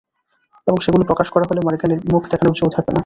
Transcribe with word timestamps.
এবং 0.67 0.77
সেগুলো 0.85 1.03
প্রকাশ 1.05 1.27
করা 1.33 1.45
হলে 1.49 1.61
মরগানের 1.65 1.99
মুখ 2.11 2.23
দেখানোর 2.31 2.55
জো 2.59 2.65
থাকবে 2.75 2.91
না। 2.91 2.99